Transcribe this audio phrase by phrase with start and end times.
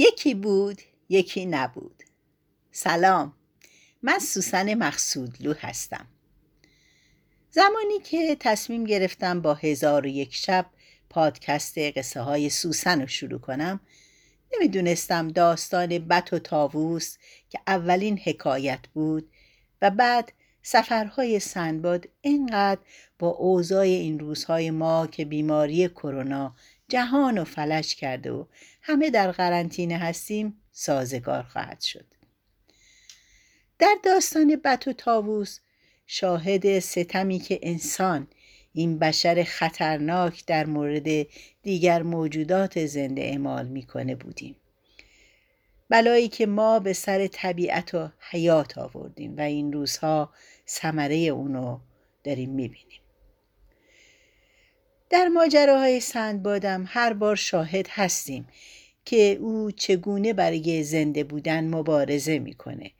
[0.00, 2.02] یکی بود یکی نبود.
[2.72, 3.32] سلام
[4.02, 6.06] من سوسن مقصودلو هستم.
[7.50, 10.66] زمانی که تصمیم گرفتم با هزار و یک شب
[11.10, 13.80] پادکست قصه های سوسن رو شروع کنم
[14.54, 17.16] نمی‌دونستم داستان بت و تاووس
[17.50, 19.30] که اولین حکایت بود
[19.82, 22.80] و بعد سفرهای سندباد اینقدر
[23.18, 26.54] با اوضاع این روزهای ما که بیماری کرونا
[26.88, 28.44] جهان و فلج کرده و
[28.88, 32.04] همه در قرنطینه هستیم سازگار خواهد شد.
[33.78, 35.58] در داستان بت و تاووس
[36.06, 38.26] شاهد ستمی که انسان
[38.72, 41.26] این بشر خطرناک در مورد
[41.62, 44.56] دیگر موجودات زنده اعمال می‌کنه بودیم.
[45.88, 50.32] بلایی که ما به سر طبیعت و حیات آوردیم و این روزها
[50.68, 51.78] ثمره اونو
[52.24, 53.00] داریم می‌بینیم.
[55.10, 58.48] در ماجراهای سندبادم هر بار شاهد هستیم.
[59.08, 62.90] که او چگونه برای زنده بودن مبارزه می‌کنه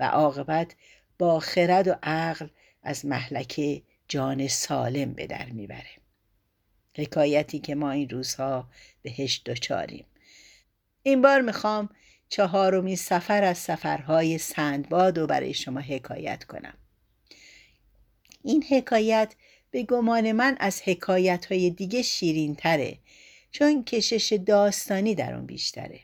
[0.00, 0.74] و عاقبت
[1.18, 2.46] با خرد و عقل
[2.82, 5.90] از محلکه جان سالم به در می‌بره.
[6.96, 8.68] حکایتی که ما این روزها
[9.02, 10.04] بهش دچاریم.
[11.02, 11.88] این بار می‌خوام
[12.28, 16.74] چهارمین سفر از سفرهای سندباد رو برای شما حکایت کنم.
[18.44, 19.34] این حکایت
[19.70, 22.98] به گمان من از حکایت های دیگه شیرین تره
[23.50, 26.00] چون کشش داستانی در اون بیشتره.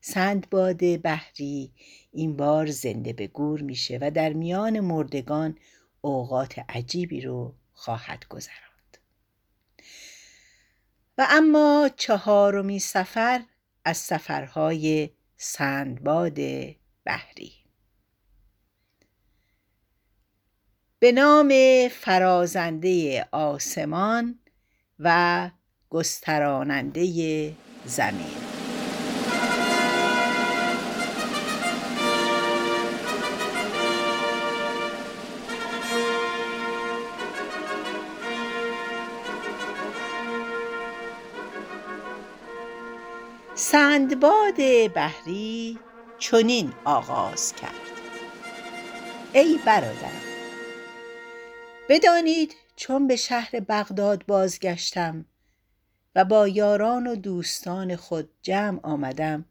[0.00, 1.72] سندباد بحری
[2.12, 5.58] این بار زنده به گور میشه و در میان مردگان
[6.00, 8.98] اوقات عجیبی رو خواهد گذراند.
[11.18, 13.42] و اما چهارمی سفر
[13.84, 16.38] از سفرهای سندباد
[17.04, 17.52] بحری.
[20.98, 21.52] به نام
[21.88, 24.38] فرازنده آسمان
[24.98, 25.50] و
[25.90, 27.52] گستراننده
[27.84, 28.26] زمین.
[43.54, 44.54] سندباد
[44.94, 45.78] بحری
[46.18, 47.70] چنین آغاز کرد.
[49.32, 50.22] ای برادرم
[51.88, 55.24] بدانید چون به شهر بغداد بازگشتم
[56.14, 59.44] و با یاران و دوستان خود جمع آمدم.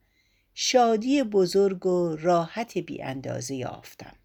[0.54, 4.16] شادی بزرگ و راحت بی اندازه یافتم.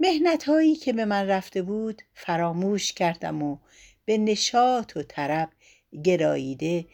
[0.00, 3.58] مهنت هایی که به من رفته بود فراموش کردم و
[4.04, 5.50] به نشاط و طرب
[6.04, 6.86] گراییده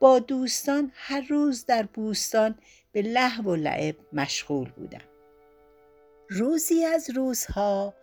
[0.00, 2.54] با دوستان هر روز در بوستان
[2.92, 5.04] به لحو و لعب مشغول بودم.
[6.28, 7.94] روزی از روزها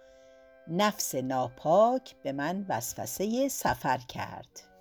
[0.67, 4.76] نفس ناپاک به من وسوسه سفر کرد.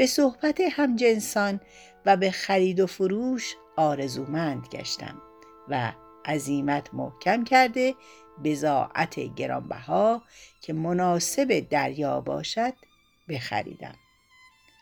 [0.00, 1.60] به صحبت همجنسان
[2.06, 5.22] و به خرید و فروش آرزومند گشتم
[5.68, 5.92] و
[6.24, 7.94] عزیمت محکم کرده
[8.44, 10.22] بزاعت گرانبها
[10.60, 12.74] که مناسب دریا باشد
[13.28, 13.94] بخریدم.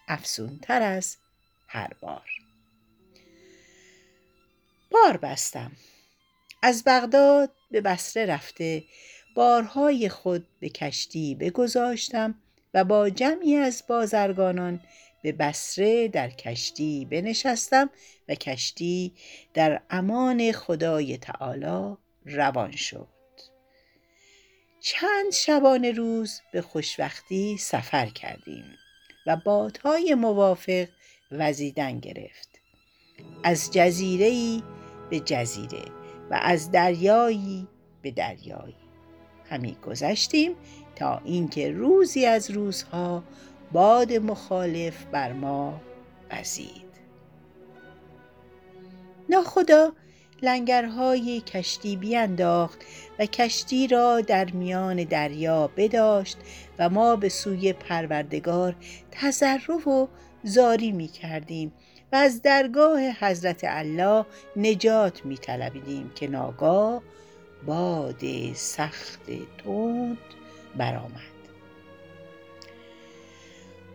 [0.08, 1.16] افسونتر از
[1.66, 2.30] هر بار.
[4.90, 5.72] بار بستم.
[6.62, 8.84] از بغداد به بسره رفته
[9.34, 12.34] بارهای خود به کشتی بگذاشتم
[12.74, 14.80] و با جمعی از بازرگانان
[15.22, 17.90] به بسره در کشتی بنشستم
[18.28, 19.12] و کشتی
[19.54, 23.08] در امان خدای تعالی روان شد.
[24.80, 28.64] چند شبانه روز به خوشوقتی سفر کردیم
[29.26, 30.88] و بادهای موافق
[31.32, 32.48] وزیدن گرفت.
[33.44, 34.62] از جزیره
[35.10, 35.84] به جزیره
[36.30, 37.68] و از دریایی
[38.02, 38.76] به دریایی.
[39.50, 40.52] همی گذشتیم
[40.96, 43.24] تا اینکه روزی از روزها
[43.72, 45.80] باد مخالف بر ما
[46.30, 46.88] وزید
[49.28, 49.92] ناخدا
[50.42, 52.84] لنگرهای کشتی بیانداخت
[53.18, 56.36] و کشتی را در میان دریا بداشت
[56.78, 58.74] و ما به سوی پروردگار
[59.10, 60.06] تضرع و
[60.44, 61.72] زاری می کردیم
[62.12, 64.24] و از درگاه حضرت الله
[64.56, 67.02] نجات می طلبیدیم که ناگاه
[67.66, 68.22] باد
[68.54, 69.20] سخت
[69.64, 70.18] تند
[70.76, 71.37] برآمد.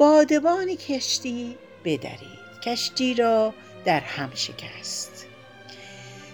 [0.04, 1.56] بادبان کشتی
[1.86, 2.60] بدرید.
[2.64, 3.54] کشتی را
[3.86, 5.26] در هم شکست.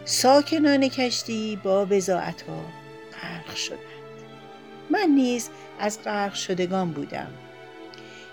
[0.06, 2.62] ساکنان کشتی با بزاعت ها
[3.21, 3.80] غرق شدند.
[4.89, 5.50] من نیز
[5.80, 7.31] از غرق شدگان بودم.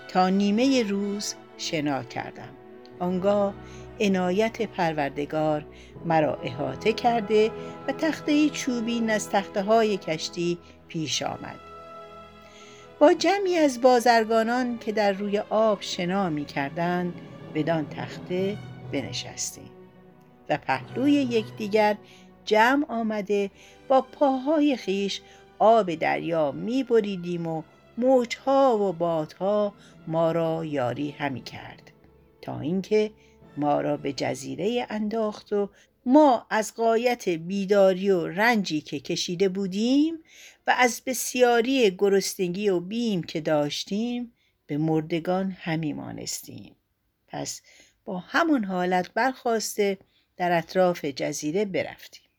[0.07, 2.53] تا نیمه روز شنا کردم.
[2.99, 3.53] آنگاه
[3.99, 5.65] عنایت پروردگار
[6.05, 7.51] مرا احاطه کرده
[7.87, 10.57] و تخته چوبین از تخته های کشتی
[10.87, 11.66] پیش آمد.
[12.99, 17.13] با جمعی از بازرگانان که در روی آب شنا می کردند
[17.55, 18.57] بدان تخته
[18.91, 19.69] بنشستیم.
[20.49, 21.97] و پهلوی یکدیگر
[22.45, 23.51] جمع آمده
[23.87, 25.21] با پاهای خیش
[25.59, 27.63] آب دریا می بریدیم و
[27.97, 29.73] موجها و بادها
[30.07, 31.91] ما را یاری همی کرد.
[32.41, 33.11] تا اینکه
[33.57, 35.69] ما را به جزیره انداخت و
[36.05, 40.19] ما از قایت بیداری و رنجی که کشیده بودیم
[40.67, 44.33] و از بسیاری گرسنگی و بیم که داشتیم
[44.65, 46.75] به مردگان همی مانستیم.
[47.27, 47.61] پس
[48.05, 49.97] با همون حالت برخواسته
[50.37, 52.29] در اطراف جزیره برفتیم.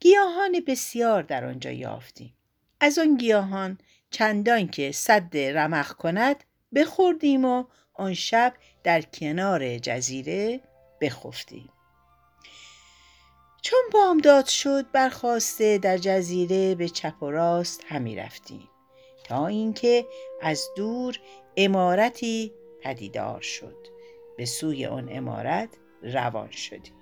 [0.00, 2.34] گیاهان بسیار در آنجا یافتیم.
[2.80, 3.78] از آن گیاهان
[4.10, 6.44] چندان که صد رمق کند
[6.74, 7.64] بخوردیم و
[7.94, 8.54] آن شب
[8.84, 10.60] در کنار جزیره
[11.00, 11.68] بخفتیم.
[13.66, 18.68] چون بامداد شد برخواسته در جزیره به چپ و راست همی رفتیم
[19.24, 20.06] تا اینکه
[20.42, 21.18] از دور
[21.56, 23.86] امارتی پدیدار شد.
[24.36, 25.68] به سوی آن امارت
[26.02, 26.94] روان شدیم.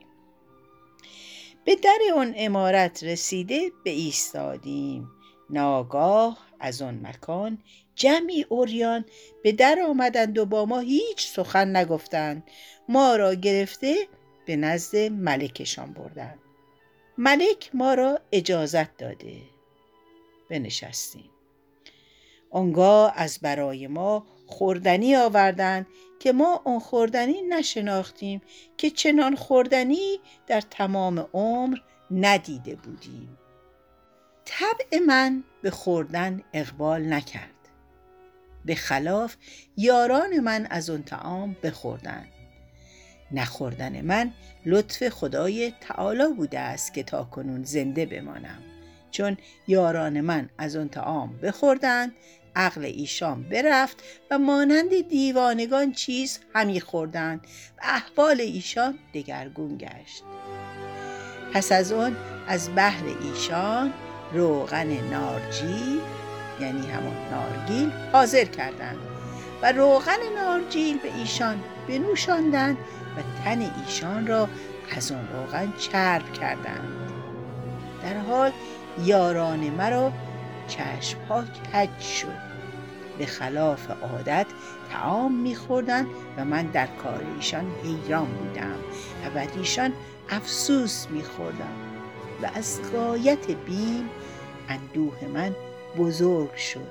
[1.65, 5.11] به در آن امارت رسیده به ایستادیم.
[5.51, 7.59] ناگاه از آن مکان
[7.95, 9.05] جمعی اوریان
[9.43, 12.51] به در آمدند و با ما هیچ سخن نگفتند.
[12.89, 13.97] ما را گرفته
[14.47, 16.44] به نزد ملکشان بردند.
[17.19, 19.37] ملک ما را اجازت داده.
[20.51, 21.31] بنشستیم.
[22.51, 25.87] آنگاه از برای ما خوردنی آوردند
[26.21, 28.43] که ما آن خوردنی نشناختیم
[28.77, 31.79] که چنان خوردنی در تمام عمر
[32.11, 33.39] ندیده بودیم.
[34.45, 37.51] طبع من به خوردن اقبال نکرد.
[38.65, 39.37] به خلاف
[39.77, 42.34] یاران من از آن طعام بخوردند.
[43.33, 44.33] نخوردن من
[44.67, 48.63] لطف خدای تعالی بوده است که تا کنون زنده بمانم.
[49.11, 49.37] چون
[49.69, 52.13] یاران من از آن طعام بخوردند
[52.57, 57.41] عقل ایشان برفت و مانند دیوانگان چیز همی خوردند
[57.79, 60.23] و احوال ایشان دگرگون گشت.
[61.53, 62.17] پس از آن
[62.49, 63.93] از بحر ایشان
[64.33, 66.01] روغن نارجیل
[66.61, 68.99] یعنی همون نارگیل حاضر کردند
[69.63, 72.77] و روغن نارجیل به ایشان بنوشاندند
[73.17, 74.49] و تن ایشان را
[74.97, 77.11] از آن روغن چرب کردند.
[78.03, 78.53] در حال
[79.05, 80.13] یاران مرا
[80.69, 82.55] چشمها کج شد.
[83.19, 84.47] به خلاف عادت
[84.91, 86.07] تعام میخوردند
[86.37, 88.77] و من در کار ایشان حیران بودم
[89.25, 89.93] و بعد ایشان
[90.31, 91.75] افسوس میخوردم
[92.43, 94.09] و از غایت بیم
[94.69, 95.57] اندوه من
[95.99, 96.91] بزرگ شد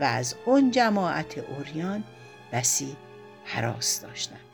[0.00, 2.04] و از اون جماعت اوریان
[2.52, 2.96] بسی
[3.44, 4.45] حراس داشتم.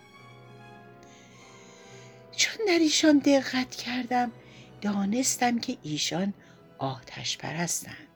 [2.36, 4.32] چون در ایشان دقت کردم
[4.80, 6.34] دانستم که ایشان
[6.78, 8.08] آتش پرستند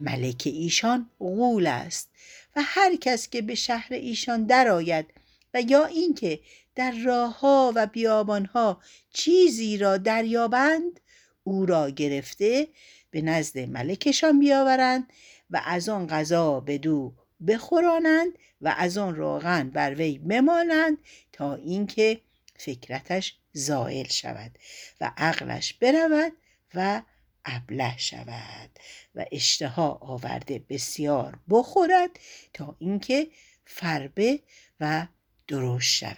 [0.00, 2.10] ملک ایشان غول است
[2.56, 5.06] و هر کس که به شهر ایشان درآید
[5.54, 6.40] و یا اینکه
[6.74, 8.80] در راهها و بیابانها
[9.12, 11.00] چیزی را دریابند
[11.44, 12.68] او را گرفته
[13.10, 15.12] به نزد ملکشان بیاورند
[15.50, 17.12] و از آن غذا به دو
[17.46, 20.98] بخورانند و از آن روغن بر وی بمالند
[21.32, 22.20] تا اینکه
[22.60, 24.58] فکرتش زائل شود
[25.00, 26.32] و عقلش برود
[26.74, 27.02] و
[27.44, 28.70] ابله شود
[29.14, 32.10] و اشتها آورده بسیار بخورد
[32.52, 33.30] تا اینکه
[33.64, 34.40] فربه
[34.80, 35.06] و
[35.48, 36.16] درشت شود.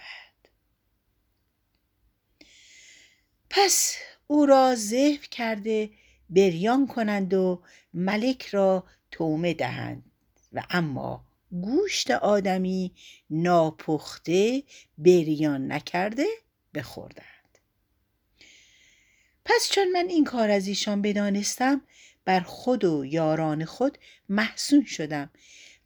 [3.49, 3.95] پس
[4.27, 5.89] او را ذبح کرده
[6.29, 10.11] بریان کنند و ملک را تومه دهند
[10.53, 11.25] و اما
[11.61, 12.91] گوشت آدمی
[13.29, 14.63] ناپخته
[14.97, 16.27] بریان نکرده
[16.73, 17.57] بخوردند
[19.45, 21.81] پس چون من این کار از ایشان بدانستم
[22.25, 23.97] بر خود و یاران خود
[24.29, 25.29] محسون شدم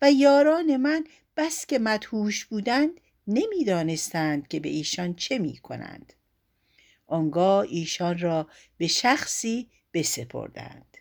[0.01, 1.03] و یاران من
[1.37, 6.13] بس که مدهوش بودند نمی‌دانستند که به ایشان چه می کنند.
[7.07, 8.47] آنگاه ایشان را
[8.77, 10.96] به شخصی بسپردند.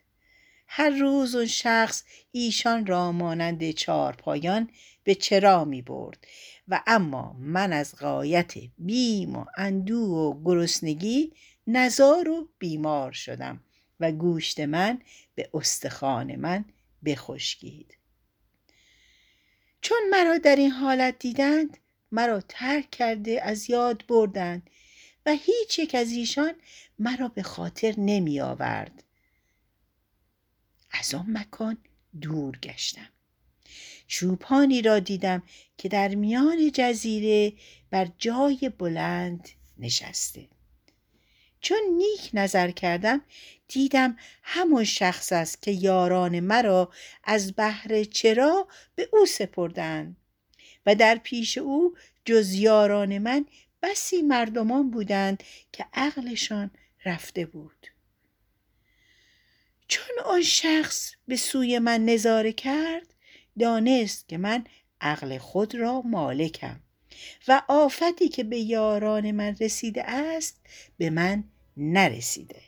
[0.67, 4.71] هر روز اون شخص ایشان را مانند چارپایان
[5.05, 6.27] به چرا می برد.
[6.69, 11.33] و اما من از غایت بیم و اندو و گرسنگی
[11.67, 13.61] نزار و بیمار شدم
[14.01, 14.99] و گوشت من
[15.35, 16.65] به استخوان من
[17.05, 17.97] بخشکید.
[19.81, 21.79] چون مرا در این حالت دیدند
[22.13, 24.71] مرا ترک کرده از یاد بردند
[25.27, 26.53] و هیچ یک از ایشان
[26.99, 29.03] مرا به خاطر نمی آورد.
[30.91, 31.79] از آن مکان
[32.21, 33.09] دور گشتم.
[34.07, 35.43] چوپانی را دیدم
[35.79, 37.53] که در میان جزیره
[37.91, 40.49] بر جای بلند نشسته.
[41.61, 43.21] چون نیک نظر کردم
[43.69, 46.93] دیدم همون شخص است که یاران مرا
[47.25, 50.17] از بحر چرا به او سپردند
[50.87, 53.47] و در پیش او جز یاران من
[53.83, 56.71] بسی مردمان بودند که عقلشان
[57.05, 57.87] رفته بود.
[59.89, 63.15] چون آن شخص به سوی من نظاره کرد
[63.59, 64.65] دانست که من
[65.01, 66.81] عقل خود را مالکم
[67.49, 70.61] و آفتی که به یاران من رسیده است
[70.99, 71.45] به من
[71.77, 72.63] نرسیده.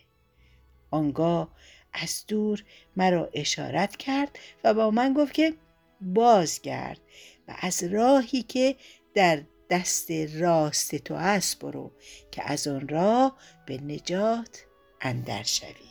[0.91, 1.55] آنگاه
[1.93, 2.65] از دور
[2.97, 5.55] مرا اشارت کرد و با من گفت که
[6.01, 7.01] بازگرد
[7.49, 8.77] و از راهی که
[9.15, 11.93] در دست راست تو است برو
[12.31, 14.65] که از آن راه به نجات
[15.01, 15.88] اندر شوی.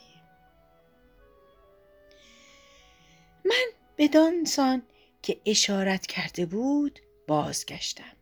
[3.49, 3.65] من
[3.97, 4.81] بدانسان
[5.21, 8.15] که اشارت کرده بود بازگشتم.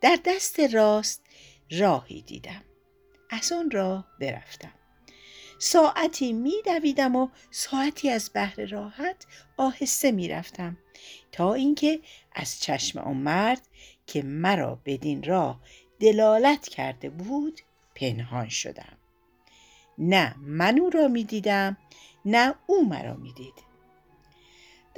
[0.00, 1.22] در دست راست
[1.70, 2.64] راهی دیدم.
[3.30, 4.72] از آن راه برفتم.
[5.58, 10.78] ساعتی می دویدم و ساعتی از بحر راحت آهسته می رفتم
[11.32, 12.00] تا اینکه
[12.32, 13.68] از چشم آن مرد
[14.06, 15.60] که مرا بدین راه
[16.00, 17.60] دلالت کرده بود
[17.94, 18.98] پنهان شدم.
[19.98, 21.76] نه من او را می دیدم
[22.24, 23.67] نه او مرا می دید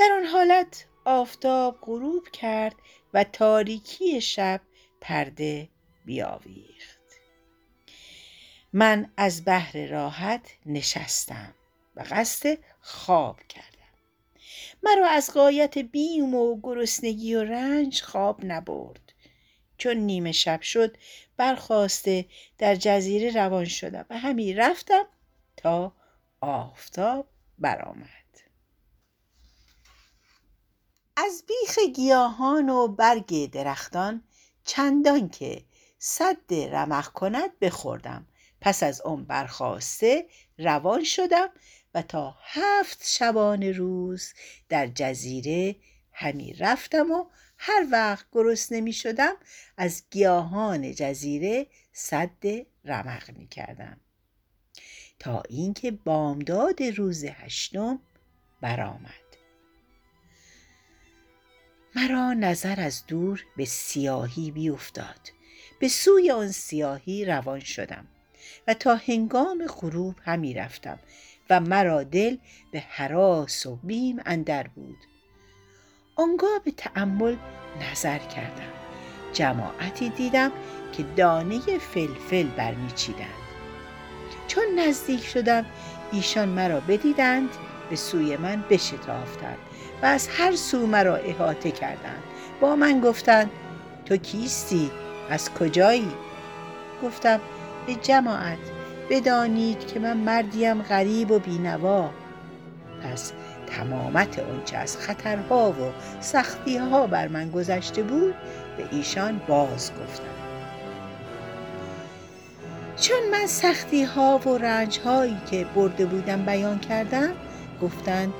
[0.00, 2.74] در آن حالت آفتاب غروب کرد
[3.14, 4.60] و تاریکی شب
[5.00, 5.68] پرده
[6.04, 7.00] بیاویخت.
[8.72, 11.54] من از بحر راحت نشستم
[11.96, 13.66] و قصد خواب کردم.
[14.82, 19.12] مرا از قایت بیم و گرسنگی و رنج خواب نبرد.
[19.78, 20.96] چون نیمه شب شد
[21.36, 22.26] برخواسته
[22.58, 25.04] در جزیره روان شدم و همی رفتم
[25.56, 25.92] تا
[26.40, 27.28] آفتاب
[27.58, 28.19] برآمد.
[31.24, 34.22] از بیخ گیاهان و برگ درختان
[34.64, 35.64] چندان که
[35.98, 38.26] صد رمق کند بخوردم.
[38.60, 40.26] پس از آن برخواسته
[40.58, 41.48] روان شدم
[41.94, 44.32] و تا هفت شبانه روز
[44.68, 45.76] در جزیره
[46.12, 47.24] همی رفتم و
[47.58, 49.34] هر وقت گرسنه می شدم
[49.76, 54.00] از گیاهان جزیره صد رمق می کردم.
[55.18, 58.00] تا اینکه بامداد روز هشتم
[58.60, 59.29] برآمد.
[61.96, 65.20] مرا نظر از دور به سیاهی بیفتاد.
[65.80, 68.06] به سوی آن سیاهی روان شدم
[68.68, 70.98] و تا هنگام غروب همی رفتم
[71.50, 72.36] و مرا دل
[72.72, 74.98] به حراس و بیم اندر بود.
[76.16, 77.36] آنگاه به تأمل
[77.90, 78.72] نظر کردم.
[79.32, 80.52] جماعتی دیدم
[80.92, 83.40] که دانه فلفل برمیچیدند.
[84.48, 85.66] چون نزدیک شدم
[86.12, 87.50] ایشان مرا بدیدند
[87.90, 89.58] به سوی من بشتافتند.
[90.02, 92.22] و از هر سو مرا احاطه کردند.
[92.60, 93.50] با من گفتند
[94.04, 94.90] تو کیستی؟
[95.30, 96.12] از کجایی؟
[97.02, 97.40] گفتم
[97.86, 98.58] به جماعت
[99.10, 102.10] بدانید که من مردیم غریب و بینوا.
[103.02, 103.32] پس
[103.66, 108.34] تمامت آنچه از خطرها و سختیها بر من گذشته بود
[108.76, 110.24] به ایشان باز گفتم.
[112.96, 117.30] چون من سختی ها و رنج هایی که برده بودم بیان کردم
[117.82, 118.32] گفتند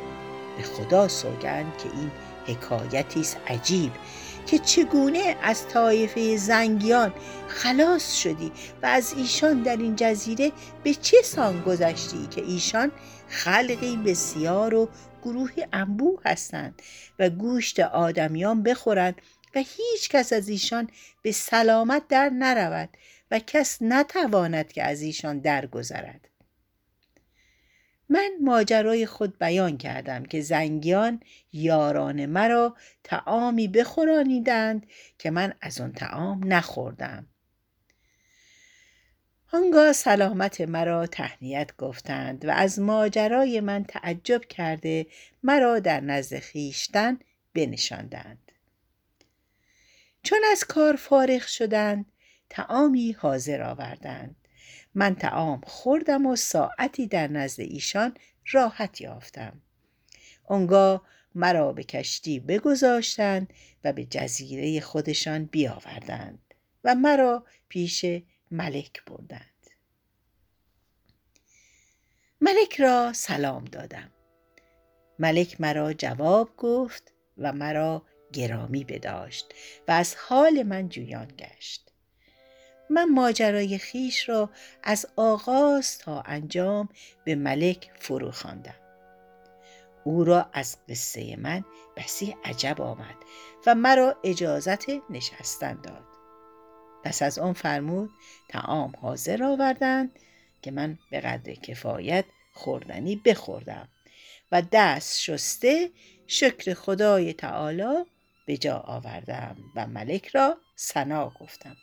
[0.57, 2.11] به خدا سوگند که این
[2.47, 3.93] حکایتی است عجیب
[4.47, 7.13] که چگونه از طایفه زنگیان
[7.49, 8.53] خلاص شدی
[8.83, 10.53] و از ایشان در این جزیره
[10.85, 12.93] به چه سان گذشتی که ایشان
[13.29, 14.89] خلقی بسیار و
[15.23, 16.83] گروه انبوه هستند
[17.19, 19.15] و گوشت آدمیان بخورند
[19.55, 20.91] و هیچ کس از ایشان
[21.23, 22.89] به سلامت در نرود
[23.31, 26.30] و کس نتواند که از ایشان درگذرد.
[28.11, 31.21] من ماجرای خود بیان کردم که زنگیان
[31.53, 34.87] یاران مرا تعامی بخورانیدند
[35.19, 37.27] که من از آن تعام نخوردم.
[39.53, 45.07] آنگاه سلامت مرا تهنیت گفتند و از ماجرای من تعجب کرده
[45.43, 47.19] مرا در نزد خویشتن
[47.55, 48.53] بنشاندند.
[50.23, 52.13] چون از کار فارغ شدند
[52.51, 54.40] تعامی حاضر آوردند.
[54.95, 58.17] من تعام خوردم و ساعتی در نزد ایشان
[58.51, 59.61] راحت یافتم.
[60.45, 63.53] آنگاه مرا به کشتی بگذاشتند
[63.85, 66.55] و به جزیره خودشان بیاوردند
[66.85, 68.05] و مرا پیش
[68.51, 69.45] ملک بردند.
[72.41, 74.11] ملک را سلام دادم.
[75.19, 79.55] ملک مرا جواب گفت و مرا گرامی بداشت
[79.89, 81.90] و از حال من جویان گشت.
[82.91, 84.51] من ماجرای خیش را
[84.83, 86.89] از آغاز تا انجام
[87.25, 88.75] به ملک فرو خواندم.
[90.05, 91.65] او را از قصه من
[91.97, 93.17] بسی عجب آمد
[93.67, 96.05] و مرا اجازت نشستن داد.
[97.05, 98.11] پس از آن فرمود
[98.49, 100.19] تعام حاضر آوردند
[100.63, 103.89] که من به قدر کفایت خوردنی بخوردم
[104.53, 105.91] و دست شسته
[106.27, 108.05] شکر خدای تعالی
[108.47, 111.77] به جا آوردم و ملک را سنا گفتم.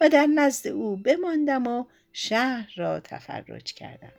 [0.00, 4.12] و در نزد او بماندم و شهر را تفرج کردم.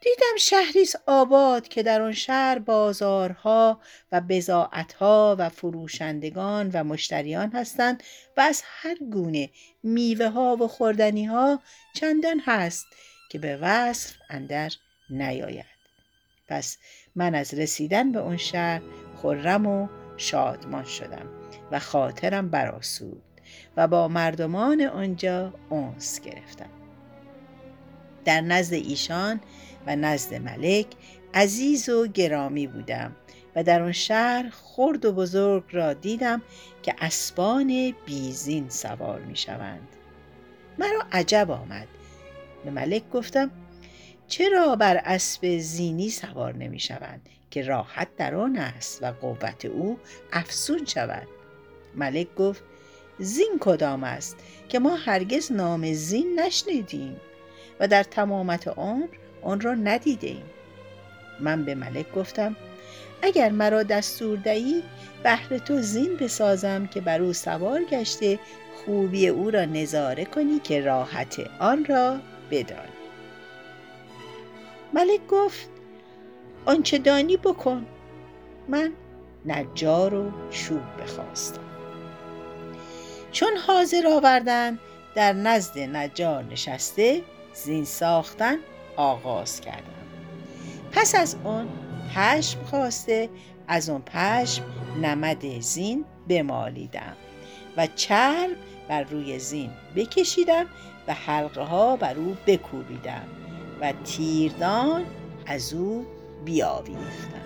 [0.00, 3.80] دیدم شهری آباد که در آن شهر بازارها
[4.12, 8.02] و بزاعتها و فروشندگان و مشتریان هستند
[8.36, 9.50] و از هر گونه
[9.82, 11.60] میوه ها و خوردنی ها
[11.94, 12.86] چندان هست
[13.30, 14.70] که به وصف اندر
[15.10, 15.76] نیاید.
[16.48, 16.78] پس
[17.14, 18.82] من از رسیدن به اون شهر
[19.22, 21.28] خرم و شادمان شدم
[21.70, 23.22] و خاطرم براسود
[23.76, 26.70] و با مردمان آنجا اونس گرفتم.
[28.24, 29.40] در نزد ایشان
[29.86, 30.86] و نزد ملک
[31.34, 33.16] عزیز و گرامی بودم
[33.56, 36.42] و در آن شهر خرد و بزرگ را دیدم
[36.82, 39.88] که اسبان بیزین سوار می شوند.
[40.78, 41.88] مرا عجب آمد.
[42.64, 43.50] به ملک گفتم
[44.28, 49.98] چرا بر اسب زینی سوار نمی شوند که راحت در آن است و قوت او
[50.32, 51.28] افزون شود؟
[51.94, 52.62] ملک گفت
[53.18, 54.36] زین کدام است
[54.68, 57.20] که ما هرگز نام زین نشنیدیم
[57.80, 59.06] و در تمامت عمر
[59.42, 60.42] آن را ندیدیم.
[61.40, 62.56] من به ملک گفتم
[63.22, 64.82] اگر مرا دستور دهی
[65.22, 68.38] بهر تو زین بسازم که بر او سوار گشته
[68.74, 72.18] خوبی او را نظاره کنی که راحت آن را
[72.50, 72.92] بدانی.
[74.94, 75.68] ملک گفت
[76.66, 77.86] آنچه دانی بکن.
[78.68, 78.92] من
[79.46, 81.75] نجار و چوب بخواستم.
[83.36, 84.78] چون حاضر آوردن
[85.14, 87.22] در نزد نجار نشسته
[87.54, 88.56] زین ساختن
[88.96, 90.06] آغاز کردم
[90.92, 91.68] پس از اون
[92.14, 93.28] پشم خواسته
[93.68, 94.62] از اون پشم
[95.02, 97.16] نمد زین بمالیدم
[97.76, 98.50] و چرم
[98.88, 100.66] بر روی زین بکشیدم
[101.08, 103.26] و حلقه ها بر او بکوبیدم
[103.80, 105.04] و تیردان
[105.46, 106.06] از او
[106.44, 107.45] بیاویختم.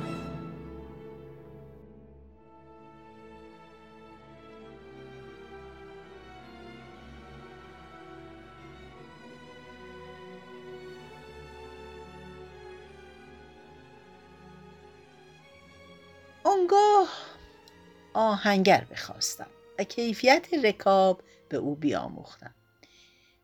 [18.14, 22.54] آهنگر بخواستم و کیفیت رکاب به او بیاموختم.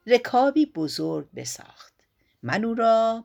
[0.06, 1.94] رکابی بزرگ بساخت.
[2.42, 3.24] من او را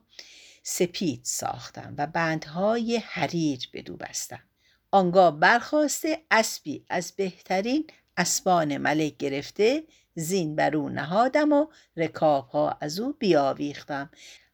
[0.62, 4.42] سپید ساختم و بندهای حریر بدو بستم.
[4.90, 13.00] آنگاه برخواسته اسبی از بهترین اسبان ملک گرفته زین بر او نهادم و رکابها از
[13.00, 14.10] او بیاویختم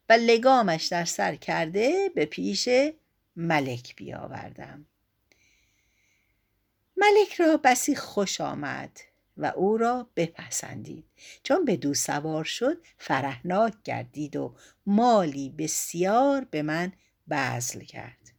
[0.09, 2.69] و لگامش در سر کرده به پیش
[3.35, 4.85] ملک بیاوردم.
[6.99, 8.99] ملک را بسی خوش آمد
[9.37, 11.05] و او را بپسندید.
[11.43, 16.91] چون به دو سوار شد فرهناک گردید و مالی بسیار به من
[17.29, 18.31] بذل کرد.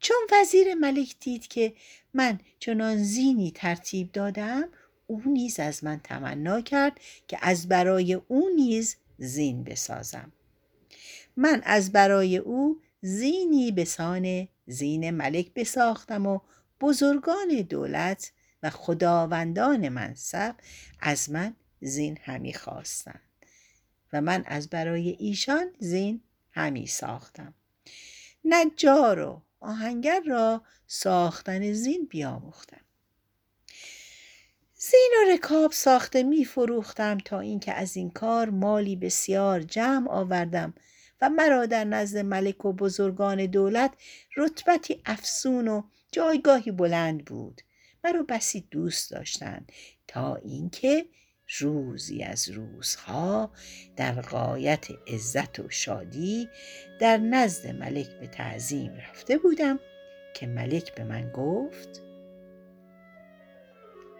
[0.00, 1.74] چون وزیر ملک دید که
[2.14, 4.68] من چنان زینی ترتیب دادم
[5.06, 10.32] او نیز از من تمنا کرد که از برای او نیز زین بسازم.
[11.36, 16.38] من از برای او زینی به سان زین ملک بساختم و
[16.80, 20.54] بزرگان دولت و خداوندان منصب
[21.00, 23.20] از من زین همی خواستند
[24.12, 27.54] و من از برای ایشان زین همی ساختم.
[28.44, 32.80] نجار و آهنگر را ساختن زین بیاموختم.
[34.74, 40.74] زین و رکاب ساخته می فروختم تا اینکه از این کار مالی بسیار جمع آوردم
[41.20, 43.92] و مرا در نزد ملک و بزرگان دولت
[44.36, 47.60] رتبتی افسون و جایگاهی بلند بود.
[48.04, 49.72] مرا بسی دوست داشتند
[50.08, 51.06] تا اینکه
[51.58, 53.52] روزی از روزها
[53.96, 56.48] در قایت عزت و شادی
[57.00, 59.80] در نزد ملک به تعظیم رفته بودم
[60.34, 62.02] که ملک به من گفت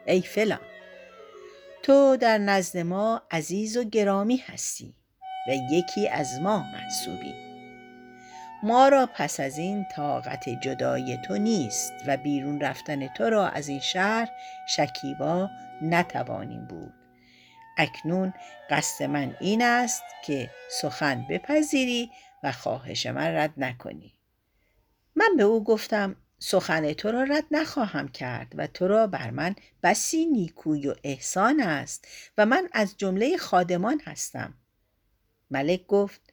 [0.06, 0.60] ای فلان
[1.82, 4.94] تو در نزد ما عزیز و گرامی هستی
[5.48, 7.47] و یکی از ما محسوبی
[8.62, 13.68] ما را پس از این طاقت جدای تو نیست و بیرون رفتن تو را از
[13.68, 14.28] این شهر
[14.68, 15.50] شکیبا
[15.82, 16.92] نتوانیم بود.
[17.76, 18.34] اکنون
[18.70, 22.10] قصد من این است که سخن بپذیری
[22.42, 24.12] و خواهش من رد نکنی.
[25.16, 29.54] من به او گفتم سخن تو را رد نخواهم کرد و تو را بر من
[29.82, 34.54] بسی نیکوی و احسان است و من از جمله خادمان هستم.
[35.50, 36.27] ملک گفت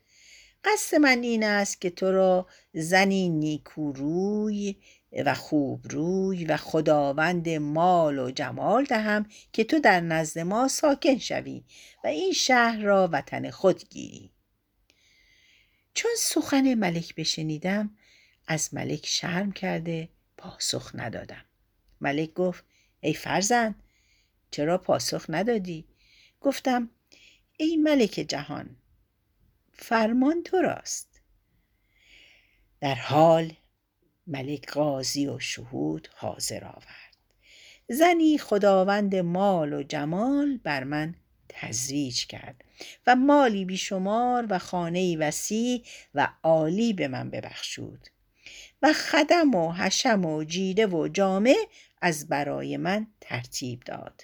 [0.65, 4.75] قصد من این است که تو را زنی نیکوروی
[5.25, 11.17] و خوب روی و خداوند مال و جمال دهم که تو در نزد ما ساکن
[11.17, 11.63] شوی
[12.03, 14.31] و این شهر را وطن خود گیری.
[15.93, 17.97] چون سخن ملک بشنیدم
[18.47, 21.45] از ملک شرم کرده پاسخ ندادم.
[22.01, 22.63] ملک گفت
[23.01, 23.75] ای فرزند
[24.51, 25.85] چرا پاسخ ندادی؟
[26.41, 26.89] گفتم
[27.57, 28.75] ای ملک جهان
[29.75, 31.21] فرمان تو راست.
[32.81, 33.53] در حال
[34.27, 37.15] ملک قاضی و شهود حاضر آورد.
[37.89, 41.15] زنی خداوند مال و جمال بر من
[41.49, 42.63] تزویج کرد
[43.07, 45.83] و مالی بیشمار و خانه وسیع
[46.15, 48.07] و عالی به من ببخشود
[48.81, 51.55] و خدم و حشم و جیره و جامه
[52.01, 54.21] از برای من ترتیب داد.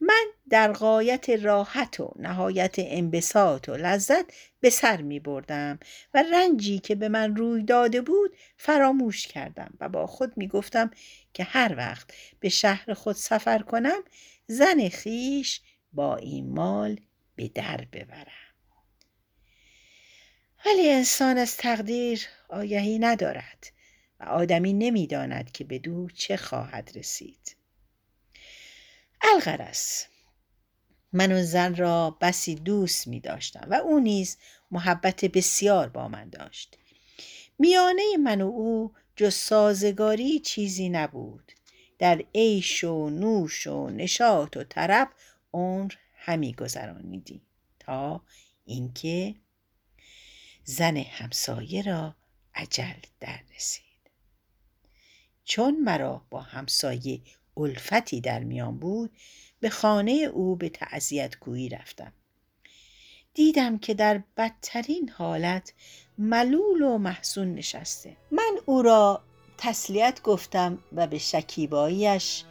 [0.00, 4.24] من در قایت راحت و نهایت انبساط و لذت
[4.60, 5.78] به سر می بردم
[6.14, 10.90] و رنجی که به من روی داده بود فراموش کردم و با خود می گفتم
[11.34, 14.02] که هر وقت به شهر خود سفر کنم
[14.46, 15.60] زن خیش
[15.92, 17.00] با این مال
[17.36, 18.46] به در ببرم.
[20.66, 23.66] ولی انسان از تقدیر آگهی ندارد
[24.20, 27.56] و آدمی نمی‌داند که به دو چه خواهد رسید.
[29.34, 30.06] الغرس
[31.12, 34.36] من و زن را بسی دوست می داشتم و او نیز
[34.70, 36.78] محبت بسیار با من داشت.
[37.58, 41.52] میانه من و او جز سازگاری چیزی نبود.
[41.98, 45.10] در عیش و نوش و نشاط و طرب
[45.52, 47.42] عمر همی گذرانیدیم
[47.78, 48.22] تا
[48.64, 49.34] اینکه
[50.64, 52.16] زن همسایه را
[52.54, 54.10] عجل در رسید.
[55.44, 57.20] چون مرا با همسایه
[57.56, 59.10] الفتی در میان بود
[59.60, 62.12] به خانه او به تعذیت گویی رفتم.
[63.34, 65.72] دیدم که در بدترین حالت
[66.18, 68.16] ملول و محزون نشسته.
[68.30, 69.22] من او را
[69.58, 72.44] تسلیت گفتم و به شکیباییش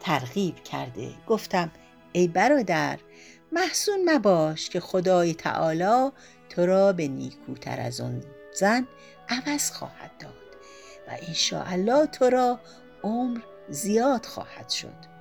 [0.00, 1.10] ترغیب کرده.
[1.26, 1.70] گفتم
[2.12, 2.98] ای برادر
[3.52, 6.10] محزون مباش که خدای تعالی
[6.48, 8.24] تو را به نیکوتر از آن
[8.54, 8.86] زن
[9.28, 10.34] عوض خواهد داد
[11.08, 12.60] و انشاءالله تو را
[13.02, 15.16] عمر زیاد خواهد شد.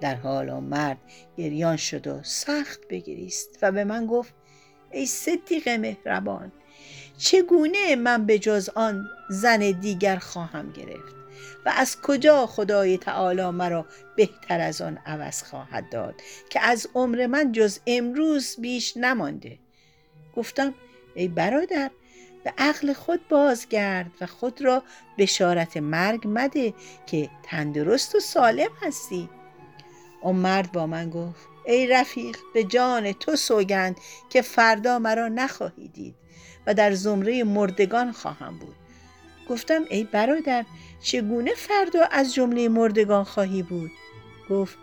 [0.00, 0.98] در حال مرد
[1.36, 4.34] گریان شد و سخت بگریست و به من گفت
[4.90, 6.52] ای صدیق مهربان
[7.18, 11.16] چگونه من به جز آن زن دیگر خواهم گرفت؟
[11.66, 16.14] و از کجا خدای تعالی مرا بهتر از آن عوض خواهد داد
[16.50, 19.58] که از عمر من جز امروز بیش نمانده؟
[20.36, 20.74] گفتم
[21.14, 21.90] ای برادر
[22.46, 24.82] به عقل خود بازگرد و خود را
[25.18, 26.74] بشارت مرگ مده
[27.06, 29.28] که تندرست و سالم هستی.
[30.22, 33.96] اون مرد با من گفت ای رفیق به جان تو سوگند
[34.30, 36.14] که فردا مرا نخواهی دید
[36.66, 38.76] و در زمره مردگان خواهم بود.
[39.48, 40.64] گفتم ای برادر
[41.00, 43.90] چگونه فردا از جمله مردگان خواهی بود؟
[44.50, 44.78] گفت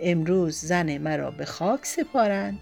[0.00, 2.58] امروز زن مرا به خاک سپارند.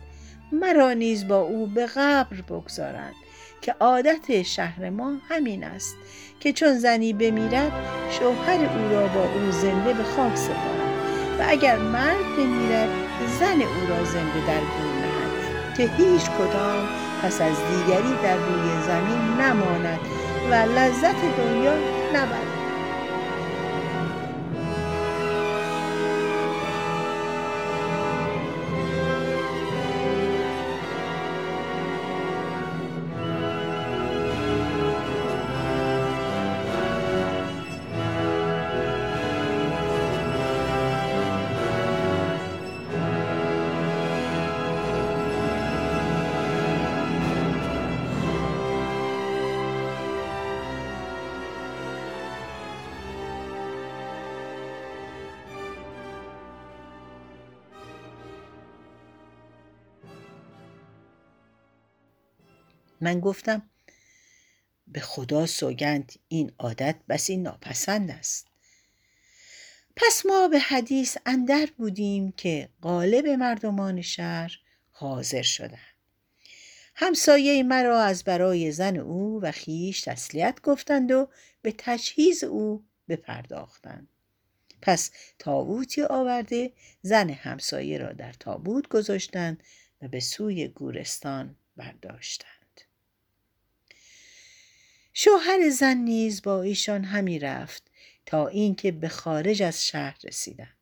[0.53, 3.15] مرا نیز با او به قبر بگذارند
[3.61, 5.97] که عادت شهر ما همین است
[6.41, 7.73] که چون زنی بمیرد
[8.11, 10.93] شوهر او را با او زنده به خاک سپارد
[11.39, 12.89] و اگر مرد بمیرد
[13.41, 16.89] زن او را زنده در گور نهد که هیچ کدام
[17.23, 20.01] پس از دیگری در روی زمین نماند
[20.51, 21.75] و لذت دنیا
[22.15, 22.52] نبرد.
[63.03, 63.63] من گفتم
[64.87, 68.47] به خدا سوگند این عادت بسی ناپسند است.
[69.97, 74.59] پس ما به حدیث اندر بودیم که غالب مردمان شهر
[74.91, 75.79] حاضر شدند.
[76.95, 81.29] همسایه مرا از برای زن او و خیش تسلیت گفتند و
[81.63, 84.09] به تجهیز او بپرداختند.
[84.83, 89.63] پس تابوتی آورده زن همسایه را در تابوت گذاشتند
[90.03, 92.62] و به سوی گورستان برداشتند.
[95.15, 97.83] شوهر زن نیز با ایشان همی رفت
[98.27, 100.77] تا اینکه به خارج از شهر رسیدند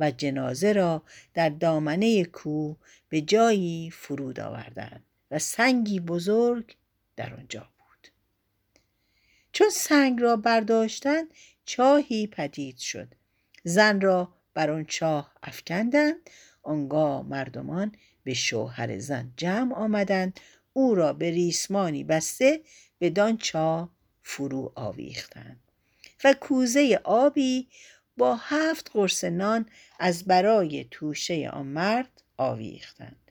[0.00, 1.02] و جنازه را
[1.34, 2.76] در دامنه کوه
[3.08, 6.76] به جایی فرود آوردند و سنگی بزرگ
[7.16, 8.08] در آنجا بود.
[9.52, 11.26] چون سنگ را برداشتند
[11.64, 13.14] چاهی پدید شد.
[13.64, 16.30] زن را بر آن چاه افکندند
[16.62, 17.92] آنگاه مردمان
[18.24, 20.40] به شوهر زن جمع آمدند.
[20.72, 22.60] او را به ریسمانی بسته
[23.02, 23.88] بدان چاه
[24.22, 25.60] فرو آویختند.
[26.24, 27.68] و کوزه آبی
[28.16, 29.66] با هفت قرص نان
[29.98, 33.30] از برای توشه آن مرد آویختند.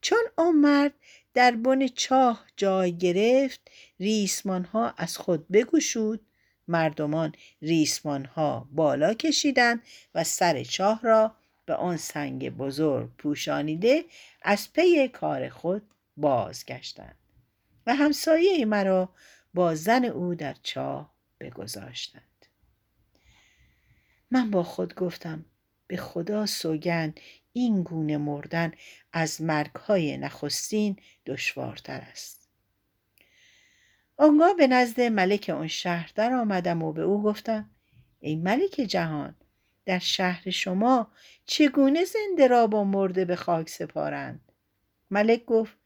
[0.00, 0.92] چون آن مرد
[1.34, 3.60] در بن چاه جای گرفت
[4.00, 6.20] ریسمان ها از خود بگشود.
[6.68, 9.82] مردمان ریسمان ها بالا کشیدند
[10.14, 11.34] و سر چاه را
[11.66, 14.04] به آن سنگ بزرگ پوشانیده
[14.42, 15.82] از پی کار خود
[16.16, 17.19] بازگشتند.
[17.86, 19.14] و همسایه مرا
[19.54, 22.46] با زن او در چاه بگذاشتند.
[24.30, 25.44] من با خود گفتم
[25.86, 27.20] به خدا سوگند
[27.52, 28.72] این گونه مردن
[29.12, 32.48] از مرگهای نخستین دشوارتر است.
[34.16, 37.70] آنگاه به نزد ملک آن شهر در آمدم و به او گفتم
[38.20, 39.34] ای ملک جهان
[39.84, 41.12] در شهر شما
[41.44, 44.52] چگونه زنده را با مرده به خاک سپارند؟
[45.10, 45.79] ملک گفت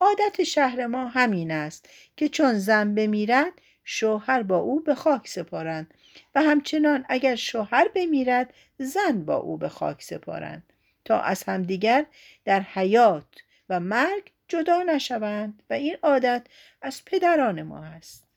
[0.00, 3.52] عادت شهر ما همین است که چون زن بمیرد
[3.84, 5.94] شوهر با او به خاک سپارند
[6.34, 10.72] و همچنان اگر شوهر بمیرد زن با او به خاک سپارند
[11.04, 12.06] تا از همدیگر
[12.44, 13.26] در حیات
[13.68, 16.46] و مرگ جدا نشوند و این عادت
[16.82, 18.28] از پدران ما است.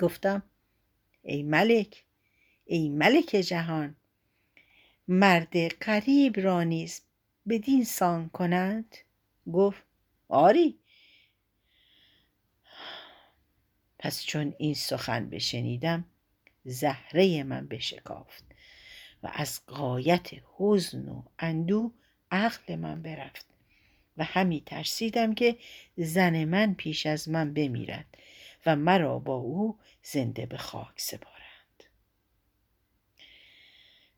[0.00, 0.42] گفتم
[1.22, 2.04] ای ملک
[2.64, 3.96] ای ملک جهان
[5.08, 7.00] مرد قریب را نیز
[7.48, 8.96] بدین سان کنند؟
[9.52, 9.83] گفت
[10.28, 10.78] آری.
[13.98, 16.04] پس چون این سخن بشنیدم
[16.64, 18.44] زهره من بشکافت
[19.22, 21.92] و از قایت حزن و اندو
[22.30, 23.46] عقل من برفت
[24.16, 25.56] و همی ترسیدم که
[25.96, 28.06] زن من پیش از من بمیرد
[28.66, 31.33] و مرا با او زنده به خاک سپارد.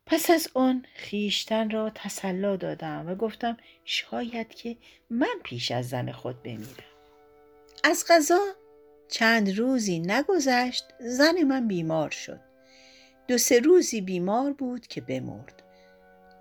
[0.07, 4.77] پس از آن خیشتن را تسلا دادم و گفتم شاید که
[5.09, 6.83] من پیش از زن خود بمیرم.
[7.83, 8.39] از غذا
[9.07, 12.39] چند روزی نگذشت زن من بیمار شد.
[13.27, 15.63] دو سه روزی بیمار بود که بمرد.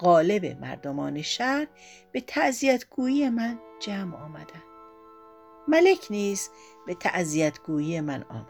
[0.01, 1.67] غالب مردمان شهر
[2.13, 4.63] به تعذیت گویی من جمع آمدند.
[5.69, 6.51] ملک نیز
[6.87, 8.47] به تعذیت گویی من آمد.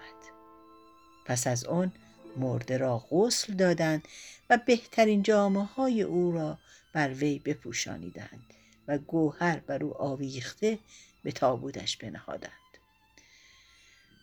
[1.27, 1.93] پس از آن
[2.37, 4.09] مرده را غسل دادند
[4.51, 6.59] و بهترین جامعه های او را
[6.93, 8.55] بر وی بپوشانیدند
[8.89, 10.79] و گوهر بر او آویخته
[11.23, 12.53] به تابودش بنهادند.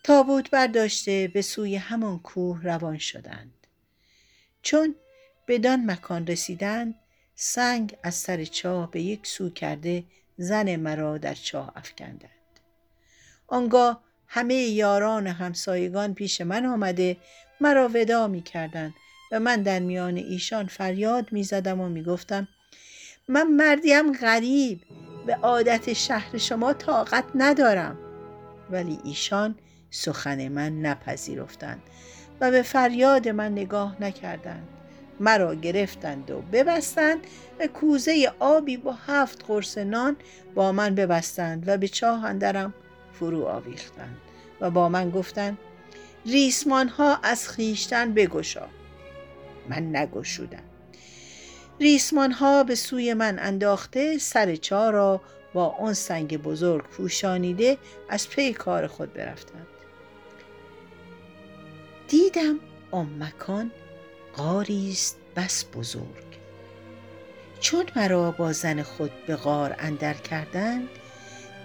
[0.03, 3.67] تابوت برداشته به سوی همان کوه روان شدند.
[4.61, 4.95] چون
[5.47, 6.95] بدان مکان رسیدند
[7.35, 10.03] سنگ از سر چاه به یک سو کرده
[10.37, 12.29] زن مرا در چاه افکندند.
[13.47, 17.17] آنگاه همه یاران همسایگان پیش من آمده
[17.61, 18.93] مرا ودا می کردند
[19.31, 22.47] و من در میان ایشان فریاد می زدم و می گفتم
[23.27, 24.81] من مردیم غریب
[25.25, 27.97] به عادت شهر شما طاقت ندارم.
[28.69, 29.55] ولی ایشان
[29.89, 31.81] سخن من نپذیرفتند
[32.41, 34.67] و به فریاد من نگاه نکردند.
[35.19, 37.19] مرا گرفتند و ببستند
[37.59, 40.15] و کوزه آبی با هفت قرص نان
[40.55, 42.73] با من ببستند و به چاه اندرم
[43.13, 44.17] فرو آویختند
[44.61, 45.57] و با من گفتند
[46.25, 48.67] ریسمان ها از خیشتن بگشا.
[49.69, 50.63] من نگشودم.
[51.79, 55.21] ریسمان ها به سوی من انداخته سر چا را
[55.53, 57.77] با آن سنگ بزرگ پوشانیده
[58.09, 59.67] از پی کار خود برفتند.
[62.07, 62.59] دیدم
[62.91, 63.71] آن مکان
[64.35, 66.33] غاری است بس بزرگ.
[67.59, 70.89] چون مرا با زن خود به غار اندر کردند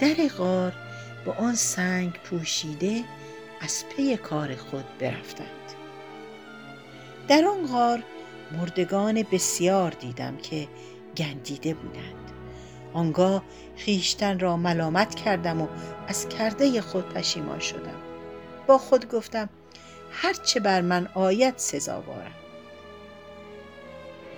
[0.00, 0.72] در غار
[1.24, 3.04] با آن سنگ پوشیده
[3.60, 5.48] از پی کار خود برفتند.
[7.28, 8.02] در آن غار
[8.52, 10.68] مردگان بسیار دیدم که
[11.16, 12.32] گندیده بودند.
[12.92, 13.42] آنگاه
[13.76, 15.68] خیشتن را ملامت کردم و
[16.08, 18.00] از کرده خود پشیمان شدم.
[18.66, 19.48] با خود گفتم
[20.12, 22.34] هرچه بر من آید سزاوارم.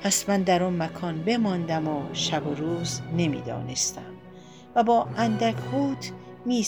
[0.03, 4.15] پس من در آن مکان بماندم و شب و روز نمی‌دانستم
[4.75, 6.13] و با اندک هوت
[6.45, 6.63] می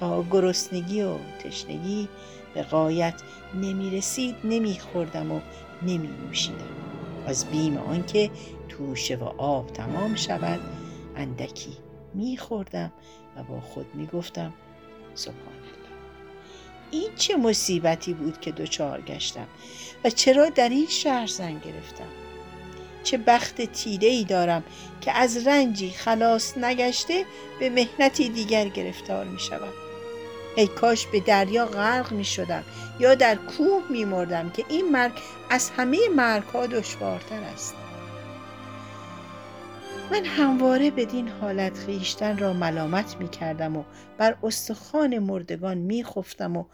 [0.00, 2.08] تا گرسنگی و تشنگی
[2.54, 3.14] به قایت
[3.54, 5.40] نمی رسید نمی خوردم و
[5.82, 6.76] نمی نوشیدم
[7.26, 8.30] از بیم آنکه
[8.68, 10.60] توشه و آب تمام شود
[11.16, 11.76] اندکی
[12.14, 12.92] می خوردم
[13.36, 14.52] و با خود می گفتم
[15.14, 15.76] سبحان الله
[16.90, 19.46] این چه مصیبتی بود که دچار گشتم
[20.04, 22.08] و چرا در این شهر زن گرفتم؟
[23.02, 24.64] چه بخت تیره ای دارم
[25.00, 27.24] که از رنجی خلاص نگشته
[27.60, 29.85] به مهنتی دیگر گرفتار می شود
[30.56, 32.64] ای کاش به دریا غرق می شدم
[33.00, 35.12] یا در کوه می مردم که این مرگ
[35.50, 37.74] از همه مرگ ها دشوارتر است.
[40.10, 43.84] من همواره بدین حالت خیشتن را ملامت می کردم و
[44.18, 46.64] بر استخوان مردگان می خفتم و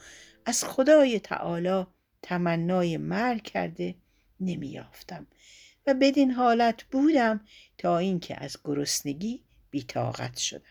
[0.45, 1.87] از خدای تعالی
[2.23, 3.95] تمنای مرگ کرده
[4.41, 5.27] نمیافتم
[5.87, 7.41] و بدین حالت بودم
[7.79, 10.63] تا اینکه از گرسنگی بیتاقت شدم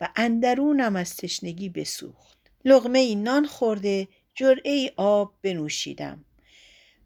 [0.00, 2.39] و اندرونم از تشنگی بسوخت.
[2.64, 6.24] لغمه نان خورده جرعه آب بنوشیدم.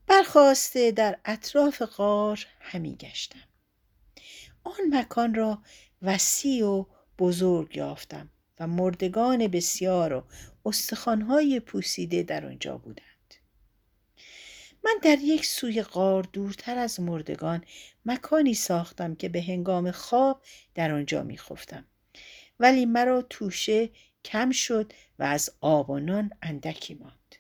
[0.07, 3.43] برخواسته در اطراف غار همی گشتم.
[4.65, 5.63] آن مکان را
[6.03, 6.85] وسیع و
[7.19, 10.25] بزرگ یافتم و مردگان بسیار و
[10.67, 13.35] استخوانهای پوسیده در آنجا بودند.
[14.85, 17.65] من در یک سوی غار دورتر از مردگان
[18.07, 20.43] مکانی ساختم که به هنگام خواب
[20.75, 21.85] در آنجا میخفتم.
[22.61, 23.91] ولی مرا توشه
[24.25, 27.37] کم شد و از آب و نان اندکی ماند.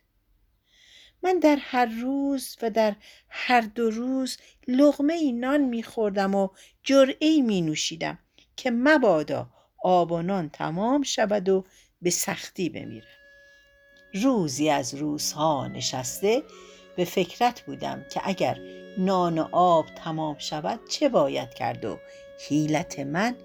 [1.22, 2.96] من در هر روز و در
[3.28, 4.36] هر دو روز
[4.68, 6.48] لغمه نان میخوردم و
[6.82, 8.18] جرعه می نوشیدم
[8.56, 9.50] که مبادا
[9.82, 11.64] آب و نان تمام شود و
[12.02, 13.06] به سختی بمیرم.
[14.14, 16.42] روزی از روزها نشسته
[16.96, 18.58] به فکرت بودم که اگر
[18.98, 21.98] نان و آب تمام شود چه باید کرد و
[22.48, 23.36] حیلت من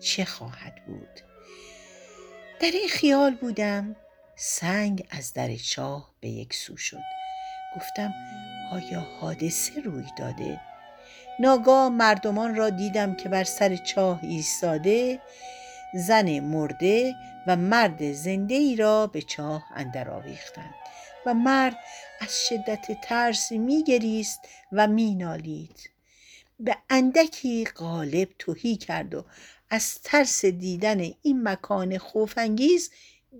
[0.00, 1.23] چه خواهد بود.
[2.64, 3.96] در این خیال بودم
[4.36, 7.02] سنگ از در چاه به یک سو شد.
[7.76, 8.14] گفتم
[8.72, 10.60] آیا حادثه روی داده؟
[11.40, 15.20] ناگاه مردمان را دیدم که بر سر چاه ایستاده
[15.94, 17.14] زن مرده
[17.46, 20.74] و مرد زنده ای را به چاه اندر آویختند
[21.26, 21.76] و مرد
[22.20, 24.40] از شدت ترس میگریست
[24.72, 25.90] و مینالید.
[26.60, 29.24] به اندکی غالب توهی کرد و
[29.74, 32.90] از ترس دیدن این مکان خوفانگیز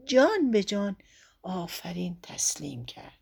[0.06, 0.96] جان به جان
[1.42, 3.20] آفرین تسلیم کرد.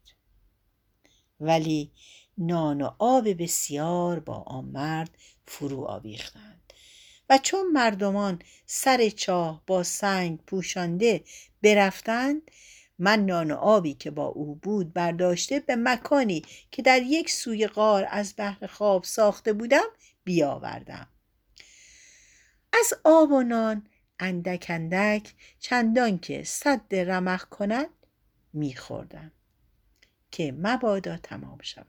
[1.40, 1.92] ولی
[2.38, 5.11] نان و آب بسیار با آن مرد
[5.46, 6.72] فرو آویختند
[7.31, 11.25] و چون مردمان سر چاه با سنگ پوشانده
[11.62, 12.42] برفتند
[12.98, 17.66] من نان و آبی که با او بود برداشته به مکانی که در یک سوی
[17.66, 19.88] غار از بحر خواب ساخته بودم
[20.25, 21.09] بیاوردم.
[22.72, 23.87] از آب و نان
[24.18, 27.90] اندک اندک چندان که صد رمق کند
[28.52, 29.32] میخوردم
[30.30, 31.87] که مبادا تمام شود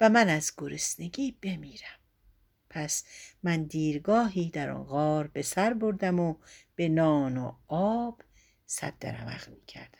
[0.00, 1.98] و من از گرسنگی بمیرم.
[2.70, 3.04] پس
[3.42, 6.34] من دیرگاهی در آن غار به سر بردم و
[6.74, 8.22] به نان و آب
[8.66, 9.98] صد رمق می کردم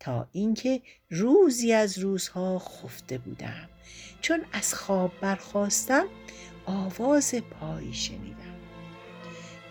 [0.00, 3.68] تا اینکه روزی از روزها خفته بودم.
[4.20, 6.08] چون از خواب برخواستم
[6.66, 8.36] آواز پایی شنیدم.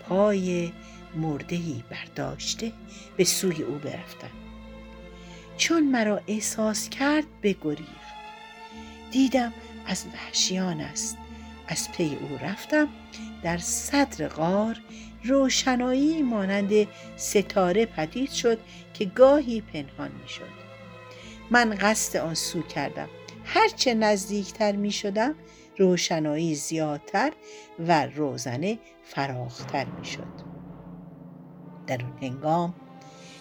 [0.08, 0.72] پای
[1.14, 2.72] مردهی برداشته
[3.16, 4.30] به سوی او برفتم.
[5.56, 8.12] چون مرا احساس کرد بگریخت
[9.10, 9.52] دیدم
[9.86, 11.16] از وحشیان است.
[11.68, 12.88] از پی او رفتم.
[13.42, 14.80] در صدر غار
[15.24, 18.58] روشنایی مانند ستاره پدید شد
[18.94, 20.62] که گاهی پنهان می شد.
[21.50, 23.08] من قصد آن سو کردم.
[23.44, 25.34] هرچه نزدیکتر می شدم
[25.78, 27.32] روشنایی زیادتر
[27.78, 30.52] و روزنه فراختر می شد.
[31.86, 32.74] در اون هنگام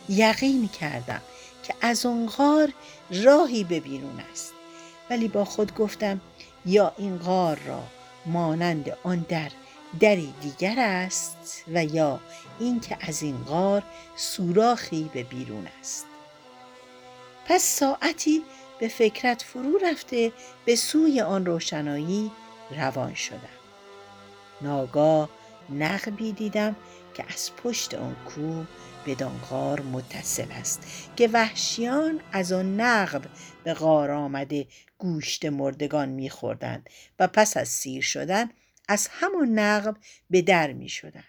[0.10, 1.22] یقین کردم
[1.64, 2.74] که از اون غار
[3.24, 4.54] راهی به بیرون است
[5.10, 6.22] ولی با خود گفتم
[6.66, 7.84] یا این غار را
[8.26, 9.52] مانند آن در
[10.00, 12.20] دری دیگر است و یا
[12.60, 13.84] اینکه از این غار
[14.16, 16.06] سوراخی به بیرون است
[17.46, 18.44] پس ساعتی
[18.82, 20.32] به فکرت فرو رفته
[20.66, 22.32] به سوی آن روشنایی
[22.78, 23.60] روان شدم.
[24.62, 25.30] ناگاه
[25.70, 26.76] نقبی دیدم
[27.14, 28.66] که از پشت آن کوه
[29.06, 33.22] بدان غار متصل است که وحشیان از آن نقب
[33.64, 34.68] به غار آمده
[34.98, 36.90] گوشت مردگان میخوردند
[37.20, 38.50] و پس از سیر شدن
[38.88, 39.98] از همون نقب
[40.30, 41.24] به در می شدند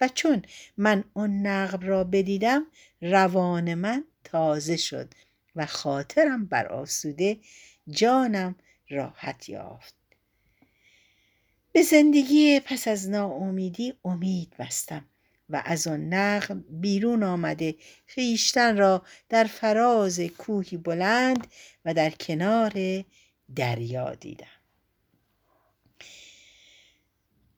[0.00, 0.42] و چون
[0.76, 2.66] من آن نقب را بدیدم
[3.00, 5.14] روان من تازه شد.
[5.56, 7.38] و خاطرم بر آسوده
[7.88, 8.54] جانم
[8.90, 9.94] راحت یافت.
[11.72, 15.04] به زندگی پس از ناامیدی امید بستم
[15.48, 17.74] و از آن نقب بیرون آمده
[18.06, 21.46] خیشتن را در فراز کوهی بلند
[21.84, 23.04] و در کنار
[23.56, 24.46] دریا دیدم.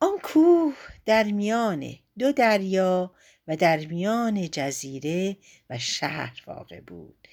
[0.01, 0.77] آن کوه
[1.07, 3.15] در میان دو دریا
[3.49, 5.37] و در میان جزیره
[5.71, 7.24] و شهر واقع بود.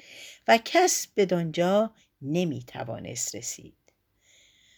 [0.47, 3.73] و کس بدانجا نمی توانست رسید.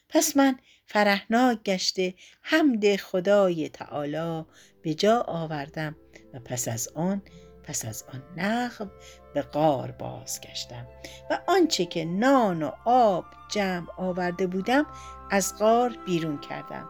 [0.09, 4.45] پس من فرحناک گشته حمد خدای تعالی
[4.81, 5.95] به جا آوردم
[6.33, 7.21] و پس از آن
[7.63, 8.91] پس از آن نقب
[9.33, 10.87] به غار بازگشتم
[11.29, 14.85] و آنچه که نان و آب جمع آورده بودم
[15.31, 16.89] از غار بیرون کردم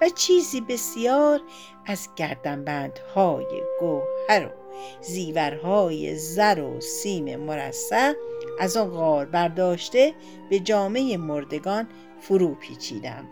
[0.00, 1.40] و چیزی بسیار
[1.86, 4.63] از گردنبندهای گوهر و
[5.00, 8.12] زیورهای زر و سیم مرصع
[8.60, 10.14] از آن غار برداشته
[10.50, 11.88] به جامعه مردگان
[12.20, 13.28] فرو پیچیدم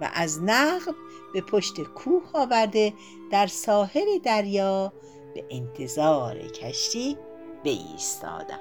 [0.00, 0.94] و از نقب
[1.34, 2.92] به پشت کوه آورده
[3.30, 4.92] در ساحل دریا
[5.34, 7.18] به انتظار کشتی
[7.64, 8.58] بایستادم.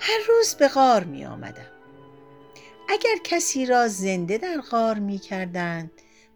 [0.00, 1.66] هر روز به غار می آمدم
[2.88, 5.90] اگر کسی را زنده در غار می کردند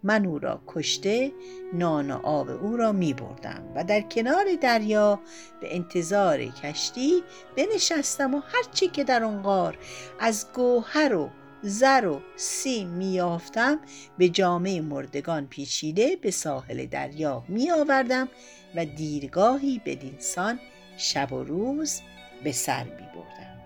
[0.06, 1.32] من او را کشته
[1.72, 5.20] نان و آب او را می بردم و در کنار دریا
[5.60, 7.22] به انتظار کشتی
[7.56, 9.78] بنشستم و هرچی که در آن غار
[10.20, 11.30] از گوهر و
[11.62, 13.80] زر و سیم میافتم
[14.18, 18.28] به جامعه مردگان پیچیده به ساحل دریا می آوردم
[18.74, 20.60] و دیرگاهی به دینسان
[20.96, 22.00] شب و روز
[22.44, 23.60] به سر می بردم.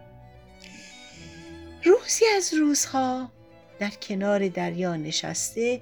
[1.84, 3.30] روزی از روزها
[3.78, 5.80] در کنار دریا نشسته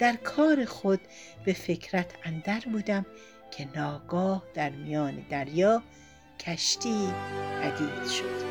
[0.00, 1.00] در کار خود
[1.44, 3.06] به فکرت اندر بودم
[3.50, 5.82] که ناگاه در میان دریا
[6.38, 7.08] کشتی
[7.62, 8.50] پدید شد.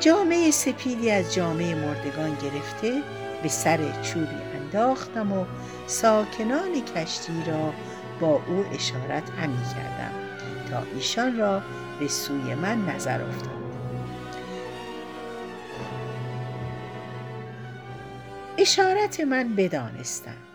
[0.00, 3.02] جامعه سپیدی از جامعه مردگان گرفته
[3.42, 5.44] به سر چوبی انداختم و
[5.86, 7.74] ساکنان کشتی را
[8.20, 10.12] با او اشارت همی کردم
[10.70, 11.62] تا ایشان را
[12.00, 13.61] به سوی من نظر افتاد.
[18.58, 20.46] اشارت من بدانستند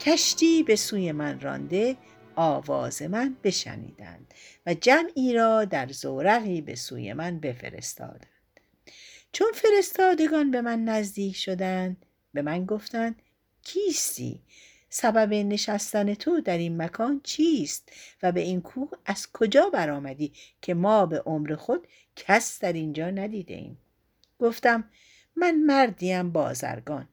[0.00, 1.96] کشتی به سوی من رانده
[2.36, 4.34] آواز من بشنیدند
[4.66, 8.60] و جمعی را در زورقی به سوی من بفرستادند.
[9.32, 13.22] چون فرستادگان به من نزدیک شدند به من گفتند
[13.62, 14.42] کیستی؟
[14.88, 20.32] سبب نشستن تو در این مکان چیست و به این کوه از کجا برآمدی
[20.62, 23.78] که ما به عمر خود کس در اینجا ندیده ایم
[24.38, 24.90] گفتم
[25.36, 27.08] من مردیم بازرگان.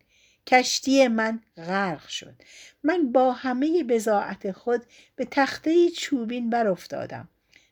[0.52, 2.36] کشتی من غرق شد.
[2.84, 4.86] من با همه بزاعت خود
[5.16, 7.30] به تخته چوبین برافتادم.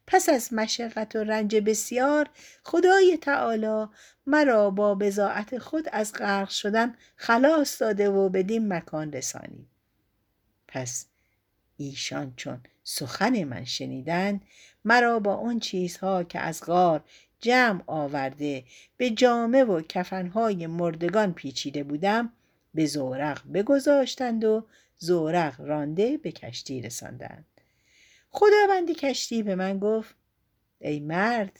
[0.07, 2.29] پس از مشقت و رنج بسیار
[2.63, 3.85] خدای تعالی
[4.25, 9.67] مرا با بزاعت خود از غرق شدن خلاص داده و بدین مکان رسانید.
[10.67, 11.05] پس
[11.77, 14.41] ایشان چون سخن من شنیدند
[14.85, 17.03] مرا با آن چیزها که از غار
[17.39, 18.63] جمع آورده
[18.97, 22.33] به جامه و کفنهای مردگان پیچیده بودم
[22.73, 24.67] به زورق بگذاشتند و
[24.97, 27.45] زورق رانده به کشتی رساندند.
[28.29, 30.15] خداوند کشتی به من گفت
[30.79, 31.59] ای مرد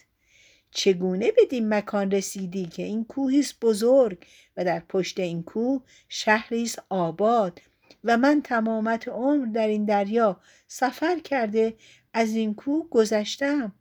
[0.71, 4.25] چگونه بدین مکان رسیدی که این کوهی بزرگ
[4.57, 7.61] و در پشت این کوه شهری آباد
[8.03, 11.75] و من تمامت عمر در این دریا سفر کرده
[12.13, 13.75] از این کوه گذشتم؟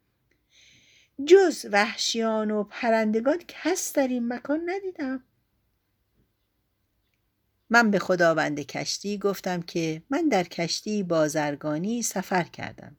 [1.26, 5.24] جز وحشیان و پرندگان کس در این مکان ندیدم.
[7.70, 12.96] من به خداوند کشتی گفتم که من در کشتی بازرگانی سفر کردم.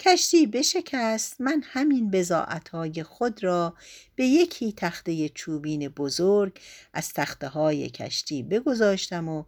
[0.00, 3.74] کشتی بشکست من همین بزاعتهای خود را
[4.14, 6.60] به یکی تخته چوبین بزرگ
[6.92, 9.44] از تخته های کشتی بگذاشتم و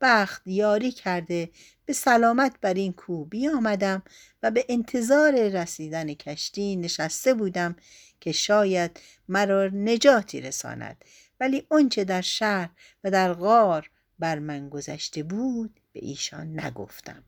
[0.00, 1.50] بخت یاری کرده
[1.86, 4.02] به سلامت بر این کوه بیامدم
[4.42, 7.76] و به انتظار رسیدن کشتی نشسته بودم
[8.20, 11.04] که شاید مرا نجاتی رساند.
[11.40, 12.70] ولی آنچه در شهر
[13.04, 17.24] و در غار بر من گذشته بود به ایشان نگفتم.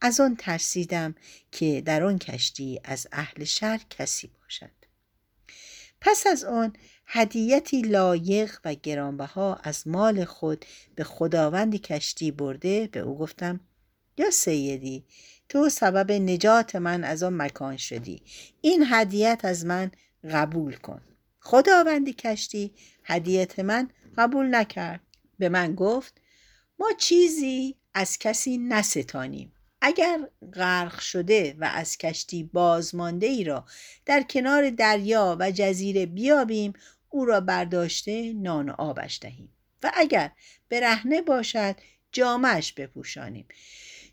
[0.00, 1.14] از آن ترسیدم
[1.52, 4.70] که در آن کشتی از اهل شهر کسی باشد.
[6.00, 6.72] پس از آن
[7.06, 13.60] هدیتی لایق و گرانبها از مال خود به خداوند کشتی برده به او گفتم
[14.18, 15.04] یا سیدی
[15.48, 18.22] تو سبب نجات من از آن مکان شدی.
[18.60, 19.90] این هدیت از من
[20.30, 21.02] قبول کن.
[21.40, 25.00] خداوند کشتی هدیت من قبول نکرد.
[25.38, 26.20] به من گفت
[26.78, 29.52] ما چیزی از کسی نستانیم.
[29.80, 33.64] اگر غرق شده و از کشتی بازمانده ای را
[34.06, 36.72] در کنار دریا و جزیره بیابیم
[37.08, 39.52] او را برداشته نان و آبش دهیم.
[39.82, 40.30] و اگر
[40.68, 41.76] برهنه باشد
[42.12, 43.46] جامش بپوشانیم.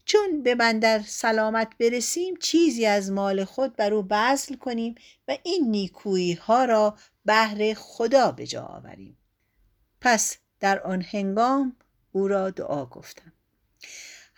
[0.05, 4.95] چون به بندر سلامت برسیم چیزی از مال خود بر او بذل کنیم
[5.28, 9.17] و این نیکویی ها را بهر خدا به جا آوریم.
[10.01, 11.76] پس در آن هنگام
[12.12, 13.34] او را دعا گفتم.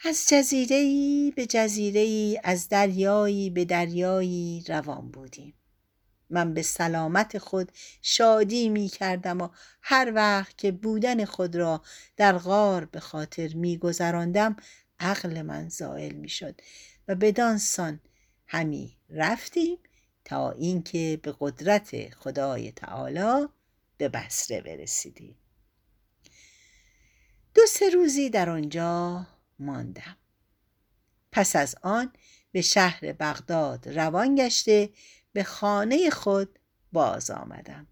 [0.06, 5.54] از جزیره ای به جزیره ای از دریایی به دریایی روان بودیم.
[6.30, 7.72] من به سلامت خود
[8.02, 9.50] شادی می کردم و
[9.82, 11.82] هر وقت که بودن خود را
[12.18, 14.56] در غار به خاطر می گذراندم
[15.00, 16.62] عقل من زائل می شد
[17.08, 18.00] و بدانسان
[18.48, 19.78] همی رفتیم
[20.26, 23.48] تا اینکه به قدرت خدای تعالی
[23.98, 25.36] به بسره برسیدیم.
[27.56, 29.26] دو سه روزی در آنجا
[29.60, 30.18] ماندم.
[31.32, 32.14] پس از آن
[32.52, 34.90] به شهر بغداد روان گشته
[35.34, 36.60] به خانه خود
[36.92, 37.88] باز آمدم.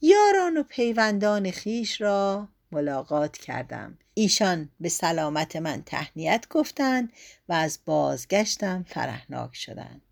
[0.00, 3.98] یاران و پیوندان خیش را ملاقات کردم.
[4.14, 7.12] ایشان به سلامت من تهنیت گفتند
[7.48, 10.05] و از بازگشتم فرهناک شدند.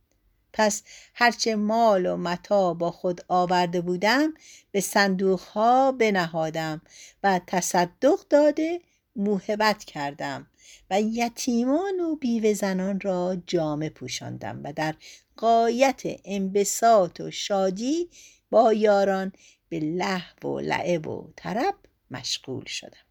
[0.56, 0.82] پس
[1.14, 4.34] هرچه مال و متا با خود آورده بودم
[4.70, 6.82] به صندوق ها بنهادم
[7.22, 8.80] و تصدق داده
[9.16, 10.46] موهبت کردم
[10.90, 14.94] و یتیمان و بیوه زنان را جامه پوشاندم و در
[15.36, 18.10] قایت انبساط و شادی
[18.50, 19.32] با یاران
[19.68, 21.74] به لحو و لعب و طرب
[22.10, 23.04] مشغول شدم.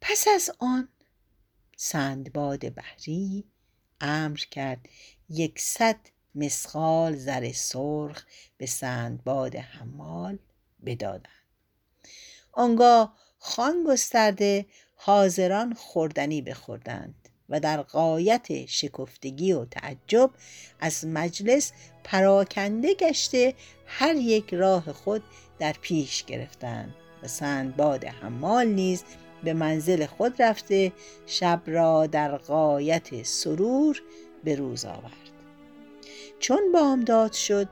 [0.00, 0.88] پس از آن
[1.76, 3.44] سندباد بحری
[4.00, 4.88] امر کرد
[5.30, 5.96] یکصد
[6.34, 8.24] مسخال زر سرخ
[8.56, 10.38] به سندباد حمال
[10.86, 11.28] بدادند.
[12.52, 17.14] آنگاه خان گسترده حاضران خوردنی بخوردند
[17.48, 20.30] و در قایت شکفتگی و تعجب
[20.80, 21.72] از مجلس
[22.04, 23.54] پراکنده گشته
[23.86, 25.22] هر یک راه خود
[25.58, 29.04] در پیش گرفتند و سندباد حمال نیز
[29.44, 30.92] به منزل خود رفته
[31.26, 34.02] شب را در قایت سرور
[34.44, 35.12] به روز آورد.
[36.38, 37.68] چون بامداد شد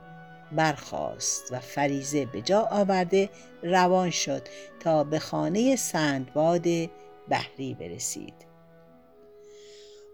[0.51, 3.29] برخاست و فریزه به جا آورده
[3.63, 4.41] روان شد
[4.79, 6.65] تا به خانه سندباد
[7.29, 8.33] بحری برسید.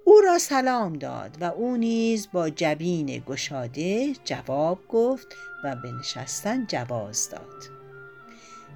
[0.06, 5.28] او را سلام داد و او نیز با جبین گشاده جواب گفت
[5.64, 7.82] و به نشستن جواز داد.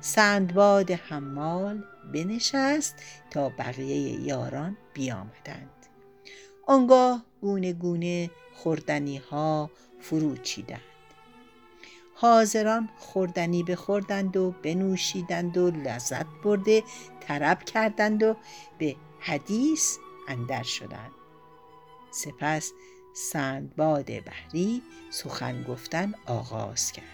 [0.01, 2.95] سندباد حمال بنشست
[3.31, 5.74] تا بقیه یاران بیامدند.
[6.65, 10.81] آنگاه گونه گونه خوردنی ها فرو چیدند.
[12.15, 16.83] حاضران خوردنی بخوردند و بنوشیدند و لذت برده
[17.19, 18.35] طرب کردند و
[18.77, 19.97] به حدیث
[20.27, 21.11] اندر شدند.
[22.11, 22.71] سپس
[23.13, 27.05] سندباد بحری سخن گفتن آغاز کرد.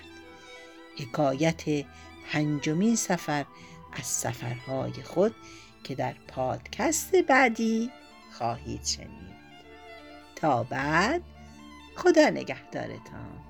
[0.97, 1.85] حکایت
[2.31, 3.45] پنجمین سفر
[3.93, 5.35] از سفرهای خود
[5.83, 7.91] که در پادکست بعدی
[8.31, 9.30] خواهید شنید.
[10.41, 11.21] تا بعد
[11.95, 13.41] خدا نگهدارتان.